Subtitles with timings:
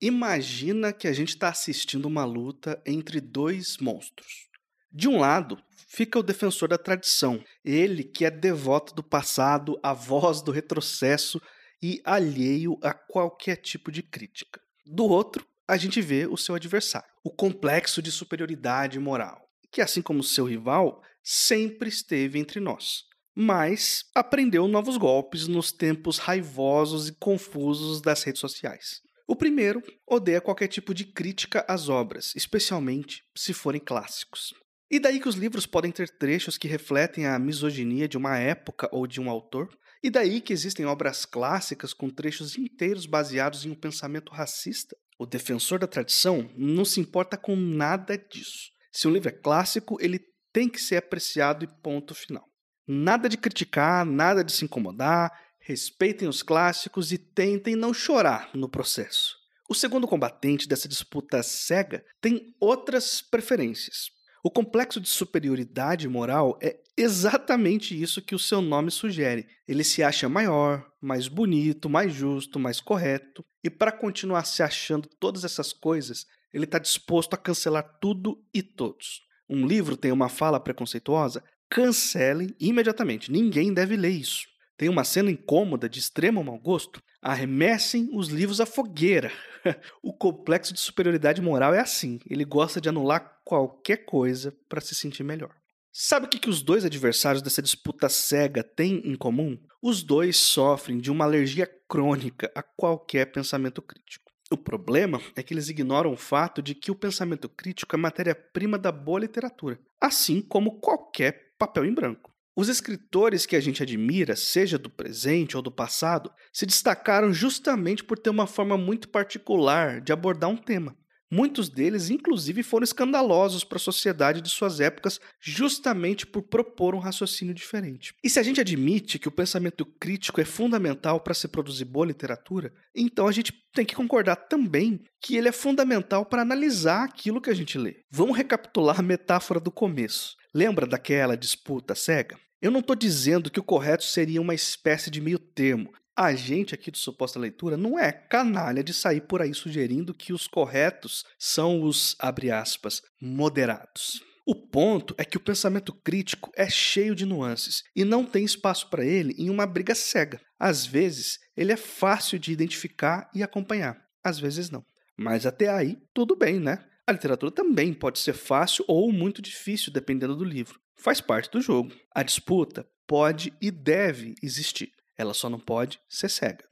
[0.00, 4.48] Imagina que a gente está assistindo uma luta entre dois monstros.
[4.92, 9.92] De um lado, fica o defensor da tradição, ele que é devoto do passado, a
[9.92, 11.42] voz do retrocesso
[11.82, 14.60] e alheio a qualquer tipo de crítica.
[14.86, 20.00] Do outro, a gente vê o seu adversário, o complexo de superioridade moral, que, assim
[20.00, 23.02] como seu rival, sempre esteve entre nós,
[23.34, 29.02] mas aprendeu novos golpes nos tempos raivosos e confusos das redes sociais.
[29.30, 34.54] O primeiro odeia qualquer tipo de crítica às obras, especialmente se forem clássicos.
[34.90, 38.88] E daí que os livros podem ter trechos que refletem a misoginia de uma época
[38.90, 39.68] ou de um autor?
[40.02, 44.96] E daí que existem obras clássicas com trechos inteiros baseados em um pensamento racista?
[45.18, 48.70] O defensor da tradição não se importa com nada disso.
[48.90, 50.20] Se um livro é clássico, ele
[50.54, 52.48] tem que ser apreciado e ponto final.
[52.86, 55.30] Nada de criticar, nada de se incomodar,
[55.68, 59.36] respeitem os clássicos e tentem não chorar no processo.
[59.68, 64.10] O segundo combatente dessa disputa cega tem outras preferências.
[64.42, 69.46] O complexo de superioridade moral é exatamente isso que o seu nome sugere.
[69.66, 75.06] Ele se acha maior, mais bonito, mais justo, mais correto, e para continuar se achando
[75.20, 79.20] todas essas coisas, ele está disposto a cancelar tudo e todos.
[79.46, 81.44] Um livro tem uma fala preconceituosa?
[81.68, 83.30] Cancelem imediatamente.
[83.30, 84.46] Ninguém deve ler isso
[84.78, 89.32] tem uma cena incômoda de extremo mau gosto, arremessem os livros à fogueira.
[90.00, 94.94] o complexo de superioridade moral é assim, ele gosta de anular qualquer coisa para se
[94.94, 95.52] sentir melhor.
[95.92, 99.58] Sabe o que, que os dois adversários dessa disputa cega têm em comum?
[99.82, 104.30] Os dois sofrem de uma alergia crônica a qualquer pensamento crítico.
[104.48, 108.78] O problema é que eles ignoram o fato de que o pensamento crítico é matéria-prima
[108.78, 112.32] da boa literatura, assim como qualquer papel em branco.
[112.58, 118.02] Os escritores que a gente admira, seja do presente ou do passado, se destacaram justamente
[118.02, 120.96] por ter uma forma muito particular de abordar um tema.
[121.30, 126.98] Muitos deles, inclusive, foram escandalosos para a sociedade de suas épocas, justamente por propor um
[126.98, 128.12] raciocínio diferente.
[128.24, 132.06] E se a gente admite que o pensamento crítico é fundamental para se produzir boa
[132.06, 137.40] literatura, então a gente tem que concordar também que ele é fundamental para analisar aquilo
[137.40, 138.00] que a gente lê.
[138.10, 140.34] Vamos recapitular a metáfora do começo.
[140.52, 142.36] Lembra daquela disputa cega?
[142.60, 145.92] Eu não estou dizendo que o correto seria uma espécie de meio termo.
[146.16, 150.32] A gente aqui do Suposta Leitura não é canalha de sair por aí sugerindo que
[150.32, 154.20] os corretos são os, abre aspas, moderados.
[154.44, 158.90] O ponto é que o pensamento crítico é cheio de nuances e não tem espaço
[158.90, 160.40] para ele em uma briga cega.
[160.58, 164.84] Às vezes, ele é fácil de identificar e acompanhar, às vezes não.
[165.16, 166.84] Mas até aí, tudo bem, né?
[167.06, 170.80] A literatura também pode ser fácil ou muito difícil, dependendo do livro.
[170.98, 171.94] Faz parte do jogo.
[172.14, 174.92] A disputa pode e deve existir.
[175.16, 176.64] Ela só não pode ser cega.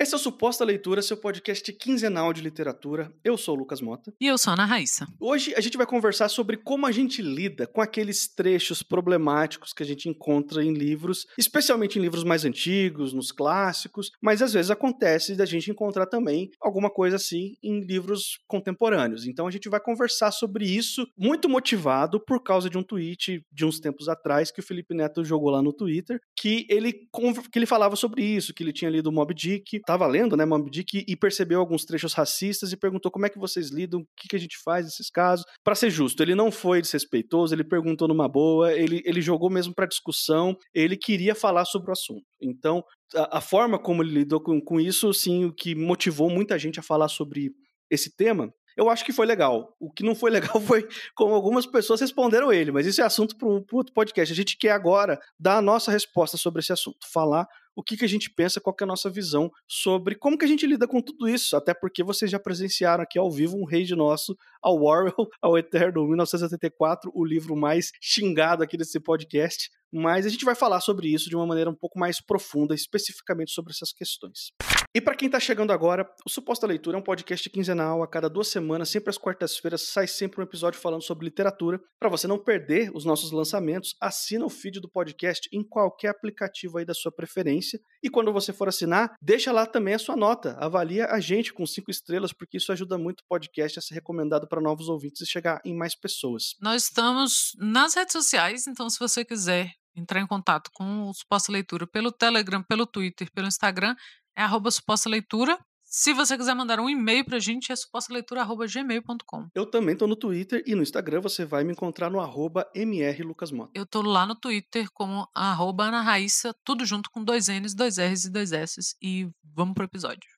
[0.00, 3.12] Esse é o Suposta Leitura, seu podcast quinzenal de literatura.
[3.24, 4.14] Eu sou o Lucas Mota.
[4.20, 5.08] E eu sou a Ana Raíssa.
[5.18, 9.82] Hoje a gente vai conversar sobre como a gente lida com aqueles trechos problemáticos que
[9.82, 14.70] a gente encontra em livros, especialmente em livros mais antigos, nos clássicos, mas às vezes
[14.70, 19.26] acontece da gente encontrar também alguma coisa assim em livros contemporâneos.
[19.26, 23.64] Então a gente vai conversar sobre isso, muito motivado por causa de um tweet de
[23.64, 27.66] uns tempos atrás que o Felipe Neto jogou lá no Twitter, que ele, que ele
[27.66, 31.16] falava sobre isso, que ele tinha lido Mob Dick, estava lendo, né, Moby Dick, e
[31.16, 34.38] percebeu alguns trechos racistas e perguntou como é que vocês lidam, o que, que a
[34.38, 35.46] gente faz nesses casos.
[35.64, 39.74] Para ser justo, ele não foi desrespeitoso, ele perguntou numa boa, ele, ele jogou mesmo
[39.74, 42.24] para discussão, ele queria falar sobre o assunto.
[42.40, 42.84] Então,
[43.14, 46.78] a, a forma como ele lidou com, com isso, sim, o que motivou muita gente
[46.78, 47.50] a falar sobre
[47.90, 49.74] esse tema eu acho que foi legal.
[49.80, 53.36] O que não foi legal foi como algumas pessoas responderam ele, mas isso é assunto
[53.36, 54.32] para outro podcast.
[54.32, 58.04] A gente quer agora dar a nossa resposta sobre esse assunto, falar o que, que
[58.04, 61.00] a gente pensa, qual é a nossa visão sobre como que a gente lida com
[61.00, 65.14] tudo isso, até porque vocês já presenciaram aqui ao vivo um rei nosso, ao Warwell,
[65.40, 70.80] ao Eterno 1974, o livro mais xingado aqui desse podcast, mas a gente vai falar
[70.80, 74.50] sobre isso de uma maneira um pouco mais profunda, especificamente sobre essas questões.
[74.94, 78.28] E para quem está chegando agora, o Suposta Leitura é um podcast quinzenal, a cada
[78.28, 81.78] duas semanas, sempre às quartas-feiras, sai sempre um episódio falando sobre literatura.
[82.00, 86.78] Para você não perder os nossos lançamentos, assina o feed do podcast em qualquer aplicativo
[86.78, 87.67] aí da sua preferência.
[88.02, 90.56] E quando você for assinar, deixa lá também a sua nota.
[90.58, 94.46] Avalia a gente com cinco estrelas, porque isso ajuda muito o podcast a ser recomendado
[94.48, 96.54] para novos ouvintes e chegar em mais pessoas.
[96.60, 101.50] Nós estamos nas redes sociais, então se você quiser entrar em contato com o Suposta
[101.50, 103.96] Leitura pelo Telegram, pelo Twitter, pelo Instagram,
[104.38, 105.58] é arroba suposta leitura.
[105.90, 109.48] Se você quiser mandar um e-mail pra gente, é supostaleitura.gmail.com.
[109.54, 113.70] Eu também tô no Twitter e no Instagram você vai me encontrar no arroba mrlucasmota.
[113.74, 117.96] Eu tô lá no Twitter como arroba Ana Raíssa, tudo junto com dois N's, dois
[117.96, 118.96] R's e dois S's.
[119.02, 120.28] E vamos pro episódio.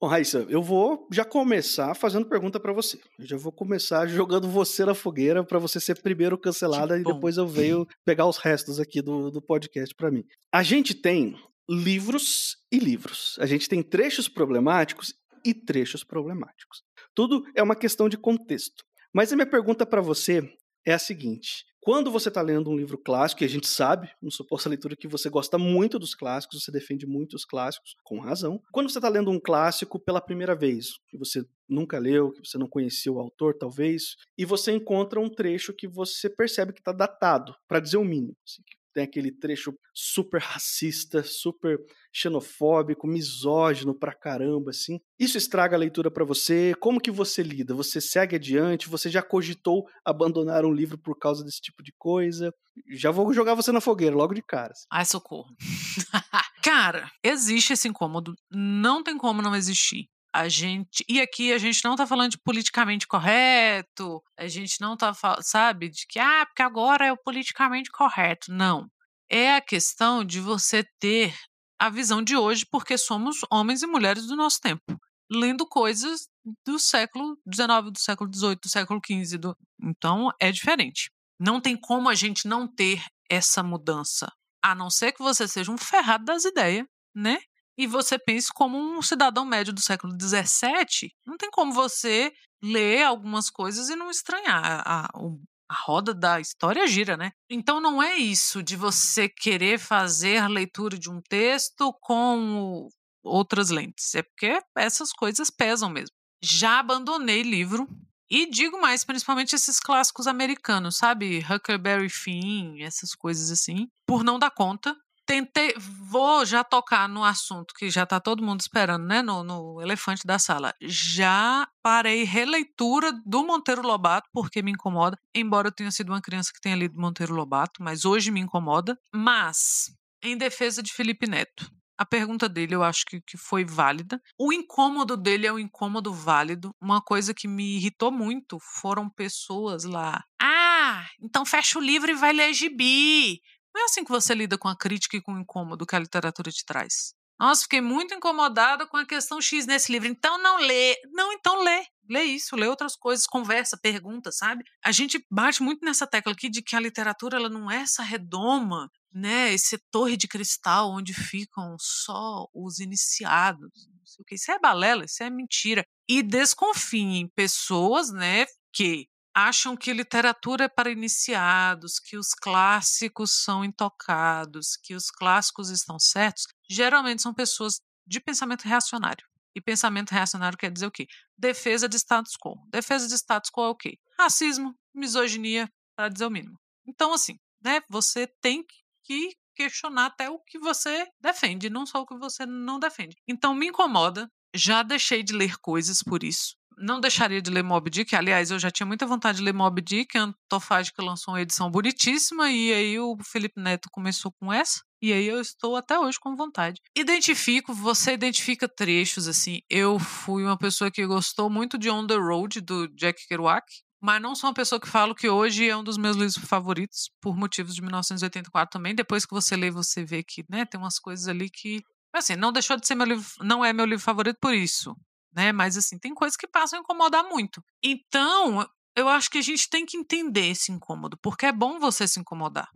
[0.00, 2.96] Bom, Raíssa, eu vou já começar fazendo pergunta para você.
[3.18, 7.36] Eu já vou começar jogando você na fogueira para você ser primeiro cancelada e depois
[7.36, 10.22] eu venho pegar os restos aqui do, do podcast para mim.
[10.52, 11.36] A gente tem
[11.70, 13.36] livros e livros.
[13.38, 15.14] A gente tem trechos problemáticos
[15.44, 16.82] e trechos problemáticos.
[17.14, 18.84] Tudo é uma questão de contexto.
[19.14, 20.52] Mas a minha pergunta para você
[20.84, 24.32] é a seguinte: quando você está lendo um livro clássico, e a gente sabe, no
[24.32, 28.60] suposta leitura, que você gosta muito dos clássicos, você defende muito os clássicos, com razão.
[28.72, 32.58] Quando você está lendo um clássico pela primeira vez, que você nunca leu, que você
[32.58, 36.92] não conhecia o autor, talvez, e você encontra um trecho que você percebe que está
[36.92, 38.36] datado, para dizer o mínimo.
[38.44, 38.62] Assim,
[38.92, 41.78] tem aquele trecho super racista, super
[42.12, 44.98] xenofóbico, misógino pra caramba, assim.
[45.18, 46.74] Isso estraga a leitura para você?
[46.80, 47.74] Como que você lida?
[47.74, 48.88] Você segue adiante?
[48.88, 52.52] Você já cogitou abandonar um livro por causa desse tipo de coisa?
[52.92, 54.72] Já vou jogar você na fogueira logo de cara.
[54.72, 54.86] Assim.
[54.90, 55.54] Ai, socorro.
[56.62, 58.34] Cara, existe esse incômodo.
[58.50, 61.04] Não tem como não existir a gente.
[61.08, 65.12] E aqui a gente não tá falando de politicamente correto, a gente não tá,
[65.42, 68.52] sabe, de que, ah, porque agora é o politicamente correto.
[68.52, 68.88] Não.
[69.28, 71.34] É a questão de você ter
[71.78, 75.00] a visão de hoje, porque somos homens e mulheres do nosso tempo,
[75.30, 76.28] lendo coisas
[76.66, 79.38] do século XIX, do século XVIII, do século XV.
[79.38, 79.56] Do...
[79.82, 81.10] Então é diferente.
[81.38, 84.30] Não tem como a gente não ter essa mudança.
[84.62, 87.38] A não ser que você seja um ferrado das ideias, né?
[87.80, 92.30] E você pense como um cidadão médio do século XVII, não tem como você
[92.62, 94.82] ler algumas coisas e não estranhar.
[94.86, 97.32] A, a roda da história gira, né?
[97.48, 102.86] Então não é isso de você querer fazer a leitura de um texto com
[103.24, 104.14] outras lentes.
[104.14, 106.14] É porque essas coisas pesam mesmo.
[106.42, 107.88] Já abandonei livro.
[108.28, 111.38] E digo mais, principalmente esses clássicos americanos, sabe?
[111.50, 114.94] Huckleberry Finn, essas coisas assim, por não dar conta
[115.30, 115.72] tentei,
[116.08, 119.22] vou já tocar no assunto que já está todo mundo esperando, né?
[119.22, 120.74] No, no, elefante da sala.
[120.82, 125.16] Já parei releitura do Monteiro Lobato, porque me incomoda.
[125.32, 128.98] Embora eu tenha sido uma criança que tenha lido Monteiro Lobato, mas hoje me incomoda.
[129.14, 131.70] Mas, em defesa de Felipe Neto.
[131.96, 134.20] A pergunta dele eu acho que, que foi válida.
[134.36, 136.74] O incômodo dele é um incômodo válido.
[136.80, 140.24] Uma coisa que me irritou muito foram pessoas lá.
[140.42, 143.40] Ah, então fecha o livro e vai ler gibi.
[143.74, 145.98] Não é assim que você lida com a crítica e com o incômodo que a
[145.98, 147.14] literatura te traz.
[147.40, 150.06] Nossa, fiquei muito incomodada com a questão X nesse livro.
[150.06, 150.94] Então não lê.
[151.10, 151.86] Não, então lê.
[152.06, 154.62] Lê isso, lê outras coisas, conversa, pergunta, sabe?
[154.84, 158.02] A gente bate muito nessa tecla aqui de que a literatura ela não é essa
[158.02, 159.54] redoma, né?
[159.54, 163.70] Esse torre de cristal onde ficam só os iniciados.
[163.88, 164.34] Não sei o que.
[164.34, 165.82] Isso é balela, isso é mentira.
[166.06, 169.06] E desconfiem pessoas, né, que
[169.48, 175.98] acham que literatura é para iniciados, que os clássicos são intocados, que os clássicos estão
[175.98, 179.24] certos, geralmente são pessoas de pensamento reacionário.
[179.54, 181.06] E pensamento reacionário quer dizer o quê?
[181.36, 182.54] Defesa de status quo.
[182.70, 183.98] Defesa de status quo é o quê?
[184.18, 186.56] Racismo, misoginia, para dizer o mínimo.
[186.86, 188.64] Então, assim, né, você tem
[189.04, 193.16] que questionar até o que você defende, não só o que você não defende.
[193.28, 194.28] Então, me incomoda.
[194.54, 198.16] Já deixei de ler coisas por isso não deixaria de ler Mob Dick.
[198.16, 200.16] Aliás, eu já tinha muita vontade de ler Mob Dick.
[200.16, 204.82] A Antofágica lançou uma edição bonitíssima e aí o Felipe Neto começou com essa.
[205.02, 206.80] E aí eu estou até hoje com vontade.
[206.96, 209.60] Identifico, você identifica trechos assim.
[209.68, 213.66] Eu fui uma pessoa que gostou muito de On the Road do Jack Kerouac,
[214.02, 217.10] mas não sou uma pessoa que falo que hoje é um dos meus livros favoritos
[217.20, 218.94] por motivos de 1984 também.
[218.94, 221.82] Depois que você lê, você vê que, né, tem umas coisas ali que
[222.12, 224.94] assim, não deixou de ser meu livro, não é meu livro favorito por isso
[225.34, 225.52] né?
[225.52, 227.62] Mas assim, tem coisas que passam a incomodar muito.
[227.82, 232.06] Então, eu acho que a gente tem que entender esse incômodo, porque é bom você
[232.06, 232.68] se incomodar.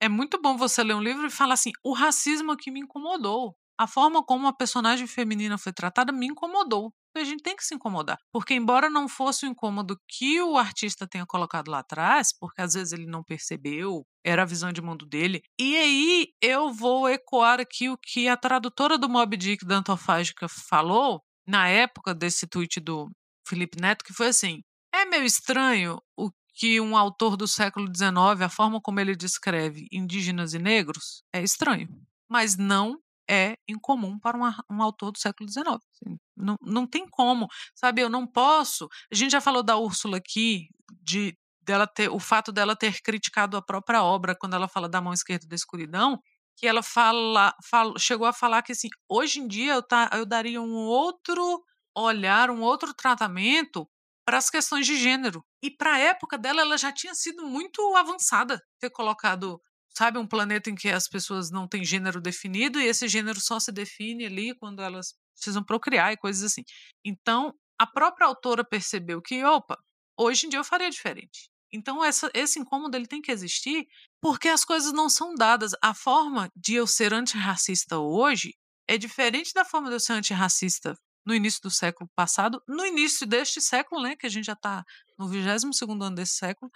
[0.00, 3.56] É muito bom você ler um livro e falar assim: o racismo aqui me incomodou.
[3.78, 6.92] A forma como a personagem feminina foi tratada me incomodou.
[7.16, 8.16] A gente tem que se incomodar.
[8.32, 12.74] Porque, embora não fosse o incômodo que o artista tenha colocado lá atrás, porque às
[12.74, 15.42] vezes ele não percebeu, era a visão de mundo dele.
[15.58, 20.46] E aí eu vou ecoar aqui o que a tradutora do Mob Dick da Antofágica
[20.48, 23.10] falou, na época desse tweet do
[23.46, 24.62] Felipe Neto, que foi assim:
[24.94, 29.86] é meio estranho o que um autor do século XIX, a forma como ele descreve
[29.90, 31.88] indígenas e negros, é estranho,
[32.28, 35.66] mas não é incomum para um, um autor do século XIX.
[35.68, 38.02] Assim, não, não tem como, sabe?
[38.02, 38.88] Eu não posso.
[39.10, 40.68] A gente já falou da Úrsula aqui,
[41.02, 41.34] de
[41.64, 45.12] dela ter o fato dela ter criticado a própria obra quando ela fala da mão
[45.12, 46.20] esquerda da escuridão
[46.62, 50.24] que ela fala, fala, chegou a falar que assim, hoje em dia eu, tá, eu
[50.24, 51.60] daria um outro
[51.96, 53.84] olhar, um outro tratamento
[54.24, 55.44] para as questões de gênero.
[55.60, 60.26] E para a época dela, ela já tinha sido muito avançada, ter colocado, sabe, um
[60.26, 64.26] planeta em que as pessoas não têm gênero definido e esse gênero só se define
[64.26, 66.62] ali quando elas precisam procriar e coisas assim.
[67.04, 69.76] Então, a própria autora percebeu que, opa,
[70.16, 71.50] hoje em dia eu faria diferente.
[71.72, 73.88] Então, essa, esse incômodo ele tem que existir
[74.20, 75.72] porque as coisas não são dadas.
[75.82, 78.54] A forma de eu ser antirracista hoje
[78.86, 83.26] é diferente da forma de eu ser antirracista no início do século passado, no início
[83.26, 84.84] deste século, né, que a gente já está
[85.18, 86.70] no 22 segundo ano desse século,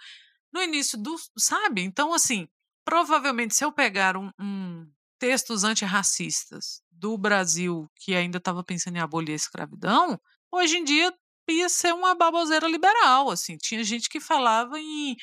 [0.53, 1.81] no início do, sabe?
[1.81, 2.47] Então, assim,
[2.85, 4.89] provavelmente se eu pegar um, um
[5.19, 10.19] textos antirracistas do Brasil que ainda estava pensando em abolir a escravidão,
[10.51, 11.13] hoje em dia
[11.53, 13.57] ia ser uma baboseira liberal, assim.
[13.57, 15.15] Tinha gente que falava em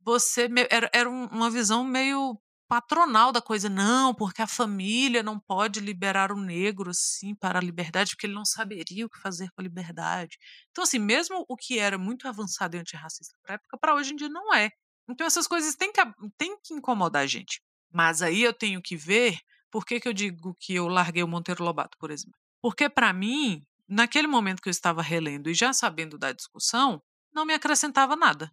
[0.00, 5.80] você era, era uma visão meio patronal da coisa, não, porque a família não pode
[5.80, 9.60] liberar o negro assim para a liberdade, porque ele não saberia o que fazer com
[9.60, 10.36] a liberdade.
[10.70, 14.16] Então, assim, mesmo o que era muito avançado e antirracista para época, para hoje em
[14.16, 14.70] dia não é.
[15.08, 16.00] Então, essas coisas têm que,
[16.36, 17.60] têm que incomodar a gente.
[17.92, 19.38] Mas aí eu tenho que ver
[19.70, 22.38] por que, que eu digo que eu larguei o Monteiro Lobato, por exemplo.
[22.60, 27.02] Porque, para mim, naquele momento que eu estava relendo e já sabendo da discussão,
[27.32, 28.50] não me acrescentava nada.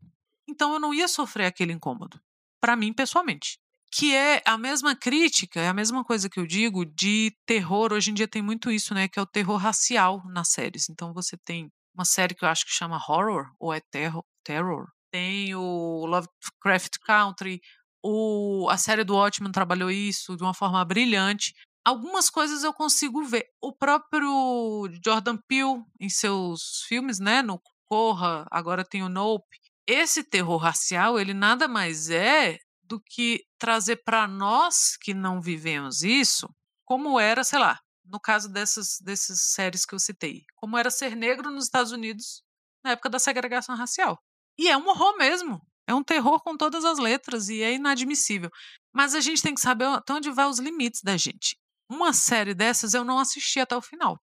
[0.48, 2.20] Então, eu não ia sofrer aquele incômodo.
[2.60, 3.60] Para mim, pessoalmente
[3.96, 7.94] que é a mesma crítica, é a mesma coisa que eu digo de terror.
[7.94, 9.08] Hoje em dia tem muito isso, né?
[9.08, 10.90] Que é o terror racial nas séries.
[10.90, 14.24] Então você tem uma série que eu acho que chama Horror, ou é Terror.
[14.44, 14.88] terror.
[15.12, 17.62] Tem o Lovecraft Country,
[18.04, 21.54] o, a série do Watchmen trabalhou isso de uma forma brilhante.
[21.86, 23.46] Algumas coisas eu consigo ver.
[23.62, 27.42] O próprio Jordan Peele, em seus filmes, né?
[27.42, 29.58] No Corra, agora tem o Nope.
[29.86, 36.04] Esse terror racial, ele nada mais é do que trazer para nós que não vivemos
[36.04, 36.48] isso,
[36.86, 41.16] como era, sei lá, no caso dessas, dessas séries que eu citei, como era ser
[41.16, 42.44] negro nos Estados Unidos
[42.84, 44.20] na época da segregação racial.
[44.58, 45.62] E é um horror mesmo.
[45.88, 48.50] É um terror com todas as letras e é inadmissível.
[48.94, 51.58] Mas a gente tem que saber até onde vai os limites da gente.
[51.90, 54.20] Uma série dessas eu não assisti até o final.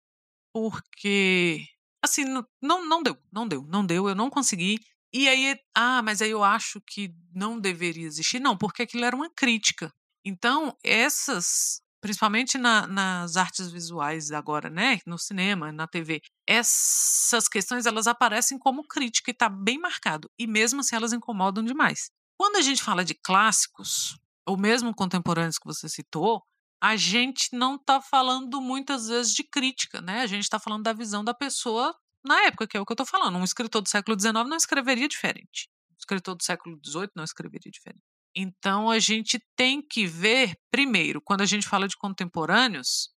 [0.53, 1.65] Porque,
[2.03, 2.25] assim,
[2.61, 4.79] não, não deu, não deu, não deu, eu não consegui.
[5.13, 8.39] E aí, ah, mas aí eu acho que não deveria existir.
[8.39, 9.91] Não, porque aquilo era uma crítica.
[10.25, 17.85] Então, essas, principalmente na, nas artes visuais agora, né, no cinema, na TV, essas questões
[17.85, 20.29] elas aparecem como crítica e está bem marcado.
[20.37, 22.11] E mesmo assim elas incomodam demais.
[22.37, 26.41] Quando a gente fala de clássicos, ou mesmo contemporâneos que você citou,
[26.81, 30.21] a gente não está falando muitas vezes de crítica, né?
[30.21, 31.95] A gente está falando da visão da pessoa
[32.25, 33.37] na época, que é o que eu estou falando.
[33.37, 35.69] Um escritor do século XIX não escreveria diferente.
[35.91, 38.01] Um escritor do século XVIII não escreveria diferente.
[38.35, 43.09] Então a gente tem que ver, primeiro, quando a gente fala de contemporâneos,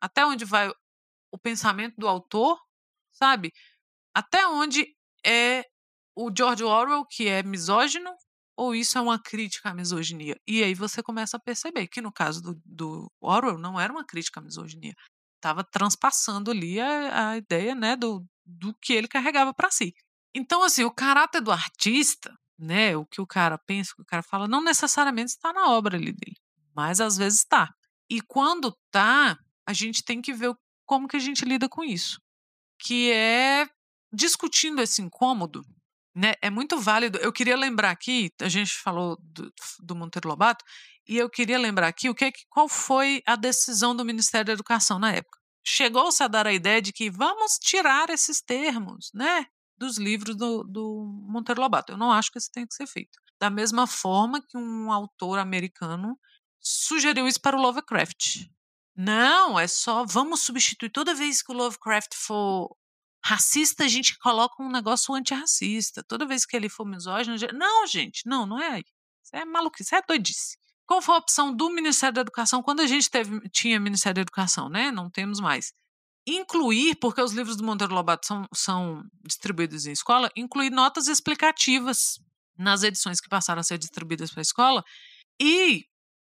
[0.00, 0.70] até onde vai
[1.30, 2.58] o pensamento do autor,
[3.12, 3.52] sabe?
[4.14, 4.86] Até onde
[5.26, 5.64] é
[6.16, 8.10] o George Orwell, que é misógino,
[8.58, 10.36] ou isso é uma crítica à misoginia?
[10.46, 14.04] E aí você começa a perceber que no caso do, do Orwell não era uma
[14.04, 14.94] crítica à misoginia
[15.38, 19.94] estava transpassando ali a, a, ideia né, do, do que ele carregava para si.
[20.34, 24.06] Então, assim, o caráter do artista, né, o que o cara pensa, o que o
[24.06, 26.36] cara fala, não necessariamente está na obra ali dele,
[26.74, 27.72] mas às vezes está.
[28.10, 30.52] E quando tá, a gente tem que ver
[30.84, 32.20] como que a gente lida com isso,
[32.80, 33.68] que é
[34.12, 35.64] discutindo esse incômodo,
[36.18, 37.16] né, é muito válido.
[37.18, 40.64] Eu queria lembrar aqui, a gente falou do, do Monteiro Lobato,
[41.06, 44.98] e eu queria lembrar aqui o que, qual foi a decisão do Ministério da Educação
[44.98, 45.38] na época.
[45.64, 49.46] Chegou-se a dar a ideia de que vamos tirar esses termos, né,
[49.76, 51.92] dos livros do, do Monteiro Lobato.
[51.92, 53.16] Eu não acho que isso tenha que ser feito.
[53.40, 56.18] Da mesma forma que um autor americano
[56.60, 58.48] sugeriu isso para o Lovecraft.
[58.96, 62.76] Não, é só vamos substituir toda vez que o Lovecraft for
[63.24, 66.02] racista, a gente coloca um negócio antirracista.
[66.02, 67.52] Toda vez que ele for misógino, gente...
[67.52, 68.80] não, gente, não, não é.
[68.80, 70.56] Isso é maluquice, é doidice.
[70.86, 74.22] Qual foi a opção do Ministério da Educação quando a gente teve, tinha Ministério da
[74.22, 74.90] Educação, né?
[74.90, 75.72] Não temos mais.
[76.26, 82.18] Incluir, porque os livros do Monteiro Lobato são, são distribuídos em escola, incluir notas explicativas
[82.56, 84.82] nas edições que passaram a ser distribuídas para a escola
[85.40, 85.84] e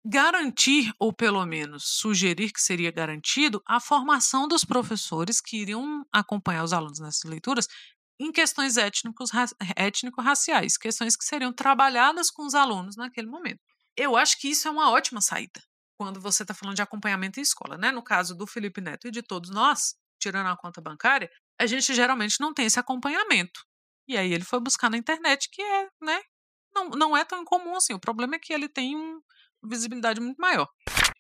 [0.03, 6.63] garantir, ou pelo menos sugerir que seria garantido, a formação dos professores que iriam acompanhar
[6.63, 7.67] os alunos nessas leituras
[8.19, 13.59] em questões étnico-raciais, questões que seriam trabalhadas com os alunos naquele momento.
[13.95, 15.61] Eu acho que isso é uma ótima saída
[15.97, 17.91] quando você está falando de acompanhamento em escola, né?
[17.91, 21.29] No caso do Felipe Neto e de todos nós, tirando a conta bancária,
[21.59, 23.63] a gente geralmente não tem esse acompanhamento.
[24.07, 26.19] E aí ele foi buscar na internet, que é, né?
[26.73, 27.93] Não, não é tão incomum assim.
[27.93, 29.21] O problema é que ele tem uma
[29.63, 30.67] visibilidade muito maior.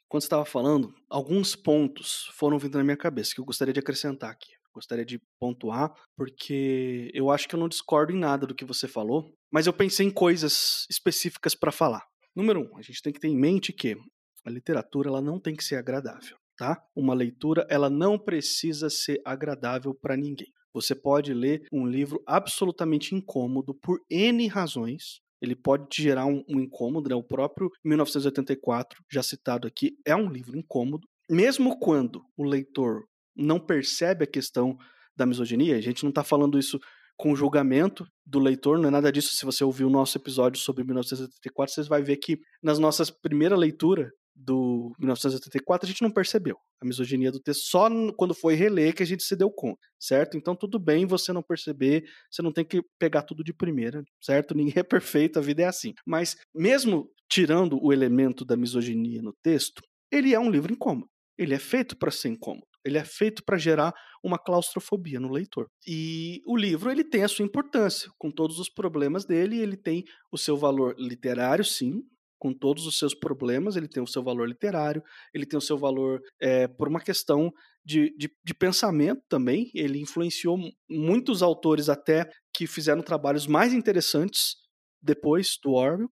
[0.09, 3.79] Quando você estava falando, alguns pontos foram vindo na minha cabeça que eu gostaria de
[3.79, 4.51] acrescentar aqui.
[4.73, 8.87] Gostaria de pontuar, porque eu acho que eu não discordo em nada do que você
[8.87, 12.03] falou, mas eu pensei em coisas específicas para falar.
[12.33, 13.97] Número um, a gente tem que ter em mente que
[14.45, 16.37] a literatura ela não tem que ser agradável.
[16.57, 16.77] tá?
[16.95, 20.47] Uma leitura, ela não precisa ser agradável para ninguém.
[20.73, 25.19] Você pode ler um livro absolutamente incômodo por N razões.
[25.41, 27.15] Ele pode te gerar um, um incômodo, né?
[27.15, 31.07] O próprio 1984, já citado aqui, é um livro incômodo.
[31.29, 33.03] Mesmo quando o leitor
[33.35, 34.77] não percebe a questão
[35.15, 36.79] da misoginia, a gente não está falando isso
[37.17, 39.35] com julgamento do leitor, não é nada disso.
[39.35, 43.55] Se você ouvir o nosso episódio sobre 1984, você vai ver que nas nossas primeira
[43.55, 48.95] leitura do 1984 a gente não percebeu a misoginia do texto só quando foi reler
[48.95, 50.35] que a gente se deu conta, certo?
[50.35, 54.55] Então tudo bem você não perceber, você não tem que pegar tudo de primeira, certo?
[54.57, 55.93] Ninguém é perfeito, a vida é assim.
[56.05, 61.07] Mas mesmo tirando o elemento da misoginia no texto, ele é um livro incômodo.
[61.37, 62.65] Ele é feito para ser incômodo.
[62.83, 65.67] Ele é feito para gerar uma claustrofobia no leitor.
[65.87, 70.03] E o livro ele tem a sua importância, com todos os problemas dele, ele tem
[70.31, 72.01] o seu valor literário, sim,
[72.41, 75.77] com todos os seus problemas, ele tem o seu valor literário, ele tem o seu
[75.77, 77.53] valor é, por uma questão
[77.85, 79.69] de, de, de, pensamento também.
[79.75, 80.57] Ele influenciou
[80.89, 84.55] muitos autores até que fizeram trabalhos mais interessantes
[84.99, 86.09] depois do Orwell.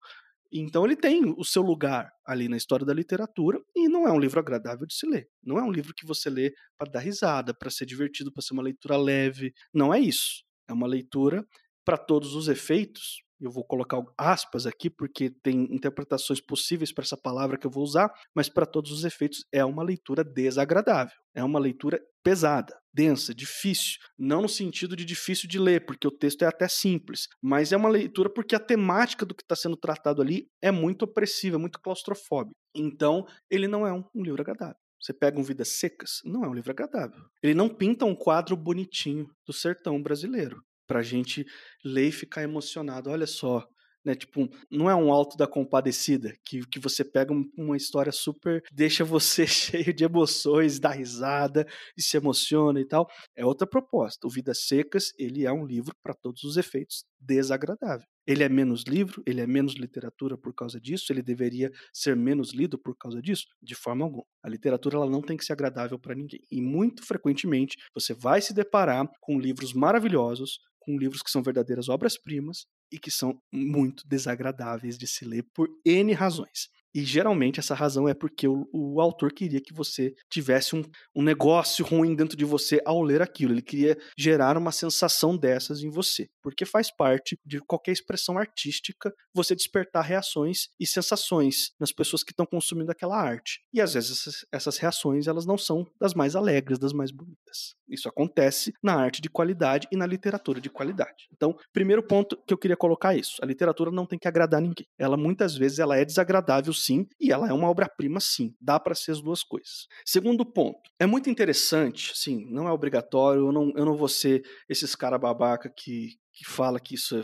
[0.54, 4.20] Então ele tem o seu lugar ali na história da literatura e não é um
[4.20, 5.28] livro agradável de se ler.
[5.44, 8.54] Não é um livro que você lê para dar risada, para ser divertido, para ser
[8.54, 9.52] uma leitura leve.
[9.74, 10.44] Não é isso.
[10.68, 11.44] É uma leitura
[11.84, 17.18] para todos os efeitos, eu vou colocar aspas aqui porque tem interpretações possíveis para essa
[17.18, 21.44] palavra que eu vou usar, mas para todos os efeitos é uma leitura desagradável, é
[21.44, 26.44] uma leitura pesada, densa, difícil, não no sentido de difícil de ler, porque o texto
[26.44, 30.22] é até simples, mas é uma leitura porque a temática do que está sendo tratado
[30.22, 32.56] ali é muito opressiva, é muito claustrofóbica.
[32.76, 34.76] Então, ele não é um, um livro agradável.
[35.02, 37.24] Você pega um Vidas Secas, não é um livro agradável.
[37.42, 41.46] Ele não pinta um quadro bonitinho do sertão brasileiro pra gente
[41.86, 43.12] ler e ficar emocionado.
[43.12, 43.64] Olha só,
[44.04, 44.16] né?
[44.16, 49.06] Tipo, não é um alto da compadecida que, que você pega uma história super, deixa
[49.06, 53.08] você cheio de emoções, dá risada e se emociona e tal.
[53.36, 54.26] É outra proposta.
[54.26, 58.08] O Vidas Secas, ele é um livro para todos os efeitos desagradável.
[58.26, 62.54] Ele é menos livro, ele é menos literatura por causa disso, ele deveria ser menos
[62.54, 63.46] lido por causa disso?
[63.62, 64.24] De forma alguma.
[64.44, 66.40] A literatura ela não tem que ser agradável para ninguém.
[66.52, 71.90] E muito frequentemente você vai se deparar com livros maravilhosos, com livros que são verdadeiras
[71.90, 76.70] obras-primas e que são muito desagradáveis de se ler por N razões.
[76.94, 80.84] E geralmente essa razão é porque o, o autor queria que você tivesse um,
[81.16, 83.54] um, negócio ruim dentro de você ao ler aquilo.
[83.54, 86.30] Ele queria gerar uma sensação dessas em você.
[86.42, 92.32] Porque faz parte de qualquer expressão artística você despertar reações e sensações nas pessoas que
[92.32, 93.62] estão consumindo aquela arte.
[93.74, 97.76] E às vezes essas, essas reações elas não são das mais alegres, das mais bonitas.
[97.88, 101.28] Isso acontece na arte de qualidade e na literatura de qualidade.
[101.34, 103.38] Então, primeiro ponto que eu queria colocar é isso.
[103.42, 104.88] A literatura não tem que agradar ninguém.
[104.98, 108.54] Ela muitas vezes ela é desagradável sim, e ela é uma obra-prima, sim.
[108.60, 109.88] Dá para ser as duas coisas.
[110.06, 114.44] Segundo ponto, é muito interessante, sim, não é obrigatório, eu não, eu não vou ser
[114.68, 117.22] esses cara babaca que, que fala que isso é,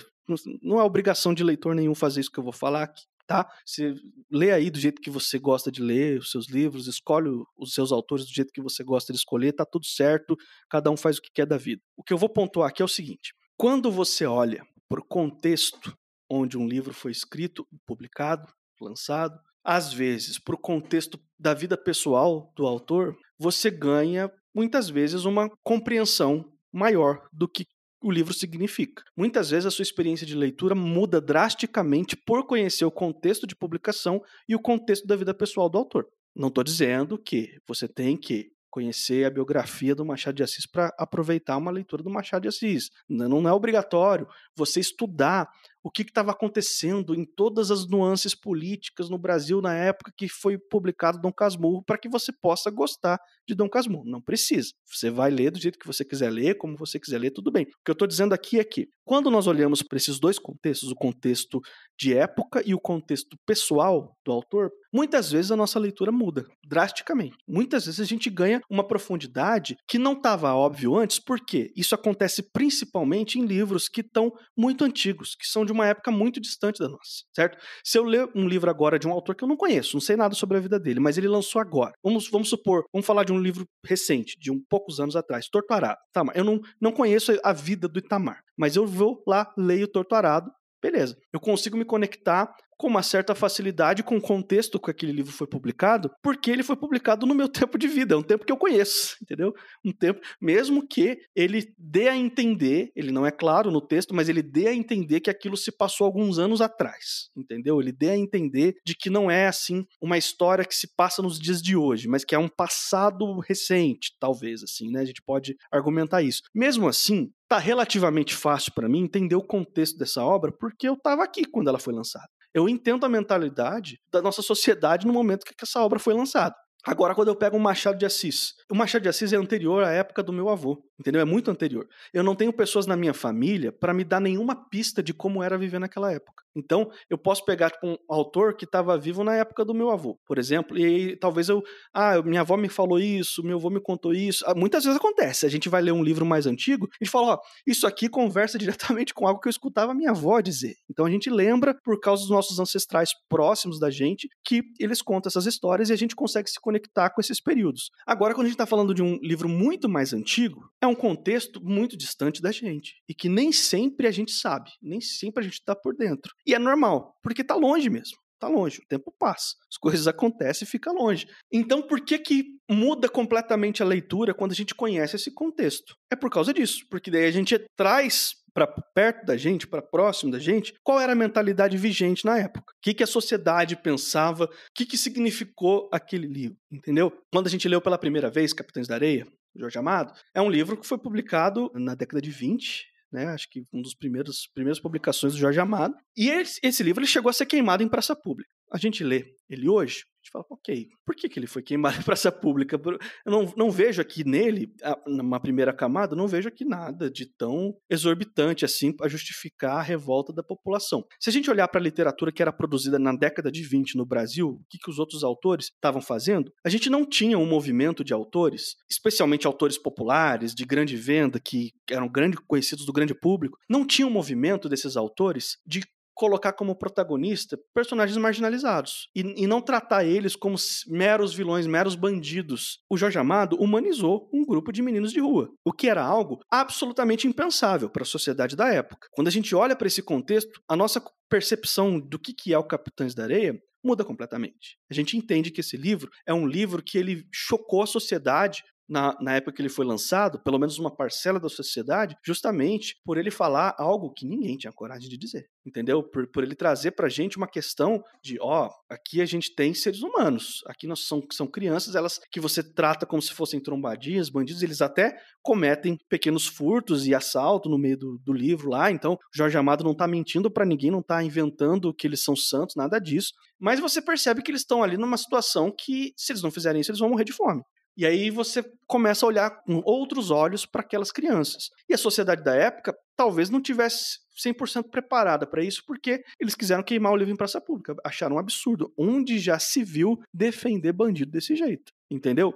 [0.62, 3.50] não é obrigação de leitor nenhum fazer isso que eu vou falar aqui tá?
[3.66, 3.96] Você
[4.32, 7.92] lê aí do jeito que você gosta de ler os seus livros, escolhe os seus
[7.92, 10.38] autores do jeito que você gosta de escolher, tá tudo certo,
[10.70, 11.82] cada um faz o que quer da vida.
[11.98, 15.94] O que eu vou pontuar aqui é o seguinte: quando você olha o contexto
[16.30, 18.48] onde um livro foi escrito, publicado,
[18.82, 25.26] lançado, às vezes, para o contexto da vida pessoal do autor, você ganha muitas vezes
[25.26, 27.66] uma compreensão maior do que
[28.02, 29.04] o livro significa.
[29.18, 34.22] Muitas vezes a sua experiência de leitura muda drasticamente por conhecer o contexto de publicação
[34.48, 36.08] e o contexto da vida pessoal do autor.
[36.36, 40.94] Não estou dizendo que você tem que conhecer a biografia do Machado de Assis para
[41.00, 42.90] aproveitar uma leitura do Machado de Assis.
[43.08, 45.50] Não é obrigatório você estudar
[45.86, 50.58] o que estava acontecendo em todas as nuances políticas no Brasil na época que foi
[50.58, 54.10] publicado Dom Casmurro para que você possa gostar de Dom Casmurro.
[54.10, 54.72] Não precisa.
[54.84, 57.66] Você vai ler do jeito que você quiser ler, como você quiser ler, tudo bem.
[57.66, 60.90] O que eu estou dizendo aqui é que, quando nós olhamos para esses dois contextos,
[60.90, 61.62] o contexto
[61.96, 67.38] de época e o contexto pessoal do autor, muitas vezes a nossa leitura muda drasticamente.
[67.48, 72.42] Muitas vezes a gente ganha uma profundidade que não estava óbvio antes, porque isso acontece
[72.52, 76.90] principalmente em livros que estão muito antigos, que são de uma época muito distante da
[76.90, 77.58] nossa, certo?
[77.84, 80.16] Se eu ler um livro agora de um autor que eu não conheço, não sei
[80.16, 81.94] nada sobre a vida dele, mas ele lançou agora.
[82.04, 85.74] Vamos, vamos supor, vamos falar de um livro recente, de um poucos anos atrás, Torto
[85.74, 86.00] Arado.
[86.12, 90.16] Tá, eu não, não conheço a vida do Itamar, mas eu vou lá, leio Torto
[90.16, 91.18] Arado, beleza.
[91.34, 95.48] Eu consigo me conectar com uma certa facilidade com o contexto que aquele livro foi
[95.48, 98.58] publicado, porque ele foi publicado no meu tempo de vida, é um tempo que eu
[98.58, 99.54] conheço, entendeu?
[99.84, 104.30] Um tempo, mesmo que ele dê a entender, ele não é claro no texto, mas
[104.30, 107.80] ele dê a entender que aquilo se passou alguns anos atrás, entendeu?
[107.80, 111.40] Ele dê a entender de que não é assim uma história que se passa nos
[111.40, 115.02] dias de hoje, mas que é um passado recente, talvez assim, né?
[115.02, 116.42] A gente pode argumentar isso.
[116.54, 121.24] Mesmo assim, tá relativamente fácil para mim entender o contexto dessa obra porque eu estava
[121.24, 122.28] aqui quando ela foi lançada.
[122.56, 126.56] Eu entendo a mentalidade da nossa sociedade no momento que essa obra foi lançada.
[126.86, 129.92] Agora, quando eu pego um Machado de Assis, o Machado de Assis é anterior à
[129.92, 131.20] época do meu avô, entendeu?
[131.20, 131.86] É muito anterior.
[132.14, 135.58] Eu não tenho pessoas na minha família para me dar nenhuma pista de como era
[135.58, 136.45] viver naquela época.
[136.56, 140.18] Então, eu posso pegar tipo, um autor que estava vivo na época do meu avô,
[140.26, 141.62] por exemplo, e aí, talvez eu.
[141.94, 144.44] Ah, minha avó me falou isso, meu avô me contou isso.
[144.48, 145.46] Ah, muitas vezes acontece.
[145.46, 149.14] A gente vai ler um livro mais antigo e fala: ó, isso aqui conversa diretamente
[149.14, 150.76] com algo que eu escutava minha avó dizer.
[150.90, 155.30] Então a gente lembra, por causa dos nossos ancestrais próximos da gente, que eles contam
[155.30, 157.90] essas histórias e a gente consegue se conectar com esses períodos.
[158.06, 161.64] Agora, quando a gente está falando de um livro muito mais antigo, é um contexto
[161.64, 165.56] muito distante da gente e que nem sempre a gente sabe, nem sempre a gente
[165.60, 166.34] está por dentro.
[166.46, 168.18] E é normal, porque está longe mesmo.
[168.36, 171.26] Está longe, o tempo passa, as coisas acontecem e fica longe.
[171.52, 175.96] Então, por que que muda completamente a leitura quando a gente conhece esse contexto?
[176.12, 180.32] É por causa disso, porque daí a gente traz para perto da gente, para próximo
[180.32, 182.74] da gente, qual era a mentalidade vigente na época?
[182.74, 184.46] O que, que a sociedade pensava?
[184.46, 186.58] O que, que significou aquele livro?
[186.72, 187.12] Entendeu?
[187.34, 190.78] Quando a gente leu pela primeira vez Capitães da Areia, Jorge Amado, é um livro
[190.78, 193.28] que foi publicado na década de 20, né?
[193.28, 195.96] Acho que um dos primeiros primeiras publicações do Jorge Amado.
[196.16, 198.50] E esse, esse livro ele chegou a ser queimado em praça pública.
[198.72, 202.04] A gente lê ele hoje, gente fala, ok, por que, que ele foi queimado em
[202.04, 202.82] praça pública?
[203.26, 204.74] Eu não, não vejo aqui nele,
[205.06, 210.34] numa primeira camada, não vejo aqui nada de tão exorbitante assim para justificar a revolta
[210.34, 211.06] da população.
[211.20, 214.06] Se a gente olhar para a literatura que era produzida na década de 20 no
[214.06, 218.04] Brasil, o que, que os outros autores estavam fazendo, a gente não tinha um movimento
[218.04, 223.58] de autores, especialmente autores populares, de grande venda, que eram grande, conhecidos do grande público,
[223.70, 225.82] não tinha um movimento desses autores de
[226.16, 230.56] colocar como protagonista personagens marginalizados e, e, não tratar eles como
[230.88, 232.80] meros vilões, meros bandidos.
[232.90, 237.28] O Jorge Amado humanizou um grupo de meninos de rua, o que era algo absolutamente
[237.28, 239.08] impensável para a sociedade da época.
[239.12, 242.64] Quando a gente olha para esse contexto, a nossa percepção do que, que é o
[242.64, 244.78] Capitães da Areia muda completamente.
[244.90, 249.16] A gente entende que esse livro é um livro que ele chocou a sociedade na,
[249.20, 253.32] na época que ele foi lançado, pelo menos uma parcela da sociedade, justamente por ele
[253.32, 256.04] falar algo que ninguém tinha coragem de dizer, entendeu?
[256.04, 260.02] Por, por ele trazer pra gente uma questão de, ó, aqui a gente tem seres
[260.02, 264.62] humanos, aqui nós são, são crianças, elas que você trata como se fossem trombadinhas, bandidos,
[264.62, 269.58] eles até cometem pequenos furtos e assalto no meio do, do livro lá, então Jorge
[269.58, 273.34] Amado não tá mentindo para ninguém, não tá inventando que eles são santos, nada disso,
[273.60, 276.92] mas você percebe que eles estão ali numa situação que, se eles não fizerem isso,
[276.92, 277.62] eles vão morrer de fome.
[277.98, 281.70] E aí você começa a olhar com outros olhos para aquelas crianças.
[281.90, 286.84] E a sociedade da época talvez não tivesse 100% preparada para isso, porque eles quiseram
[286.84, 287.96] queimar o livro em praça pública.
[288.04, 288.94] Acharam um absurdo.
[288.98, 291.94] Onde já se viu defender bandido desse jeito?
[292.12, 292.54] Entendeu?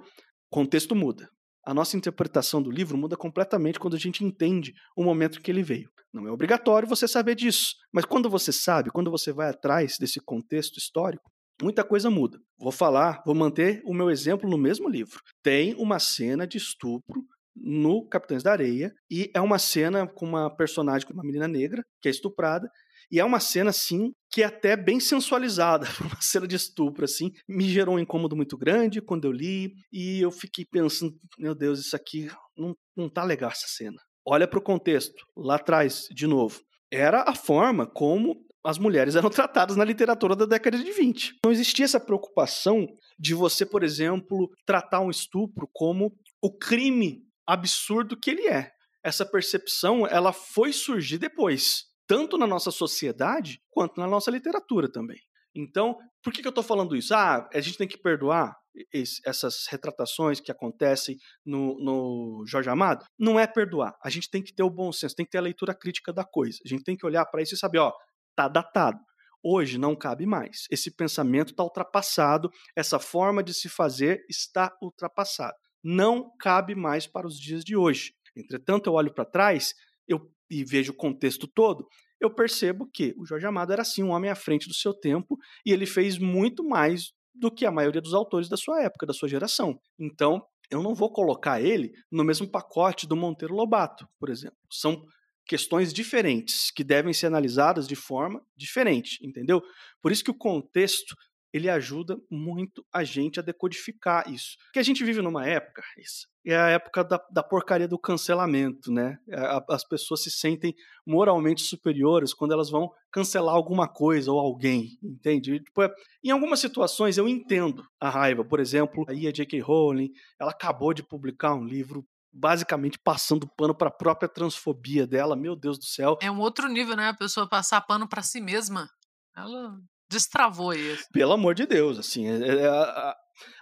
[0.50, 1.28] Contexto muda.
[1.64, 5.62] A nossa interpretação do livro muda completamente quando a gente entende o momento que ele
[5.62, 5.90] veio.
[6.12, 10.20] Não é obrigatório você saber disso, mas quando você sabe, quando você vai atrás desse
[10.20, 11.30] contexto histórico,
[11.62, 12.38] muita coisa muda.
[12.58, 15.20] Vou falar, vou manter o meu exemplo no mesmo livro.
[15.42, 17.24] Tem uma cena de estupro
[17.56, 21.84] no Capitães da Areia e é uma cena com uma personagem, com uma menina negra
[22.00, 22.70] que é estuprada
[23.10, 27.32] e é uma cena assim que é até bem sensualizada, uma cena de estupro assim,
[27.48, 31.80] me gerou um incômodo muito grande quando eu li e eu fiquei pensando, meu Deus,
[31.80, 34.00] isso aqui não, não tá legal essa cena.
[34.24, 36.60] Olha para o contexto, lá atrás, de novo.
[36.92, 41.36] Era a forma como as mulheres eram tratadas na literatura da década de 20.
[41.44, 42.86] Não existia essa preocupação
[43.18, 48.70] de você, por exemplo, tratar um estupro como o crime absurdo que ele é.
[49.02, 55.18] Essa percepção, ela foi surgir depois, tanto na nossa sociedade quanto na nossa literatura também.
[55.54, 57.14] Então, por que, que eu estou falando isso?
[57.14, 58.54] Ah, a gente tem que perdoar
[58.92, 63.04] esse, essas retratações que acontecem no, no, Jorge Amado?
[63.18, 63.94] Não é perdoar.
[64.04, 66.24] A gente tem que ter o bom senso, tem que ter a leitura crítica da
[66.24, 66.58] coisa.
[66.64, 67.92] A gente tem que olhar para isso e saber, ó,
[68.30, 68.98] está datado.
[69.42, 70.66] Hoje não cabe mais.
[70.70, 75.56] Esse pensamento está ultrapassado, essa forma de se fazer está ultrapassada.
[75.82, 78.12] Não cabe mais para os dias de hoje.
[78.36, 79.74] Entretanto, eu olho para trás
[80.06, 81.86] eu, e vejo o contexto todo,
[82.20, 85.38] eu percebo que o Jorge Amado era sim um homem à frente do seu tempo
[85.64, 89.14] e ele fez muito mais do que a maioria dos autores da sua época, da
[89.14, 89.80] sua geração.
[89.98, 94.58] Então, eu não vou colocar ele no mesmo pacote do Monteiro Lobato, por exemplo.
[94.70, 95.02] São
[95.50, 99.60] questões diferentes que devem ser analisadas de forma diferente, entendeu?
[100.00, 101.16] Por isso que o contexto
[101.52, 104.56] ele ajuda muito a gente a decodificar isso.
[104.66, 108.92] Porque a gente vive numa época, isso, é a época da, da porcaria do cancelamento,
[108.92, 109.18] né?
[109.28, 110.72] É, as pessoas se sentem
[111.04, 115.58] moralmente superiores quando elas vão cancelar alguma coisa ou alguém, entende?
[115.58, 118.44] Tipo, é, em algumas situações eu entendo a raiva.
[118.44, 119.58] Por exemplo, aí a J.K.
[119.58, 125.34] Rowling, ela acabou de publicar um livro basicamente passando pano para a própria transfobia dela.
[125.34, 126.18] Meu Deus do céu.
[126.22, 127.08] É um outro nível, né?
[127.08, 128.88] A pessoa passar pano para si mesma.
[129.36, 129.76] Ela
[130.10, 131.04] destravou isso.
[131.12, 133.16] Pelo amor de Deus, assim, é, é, a, a,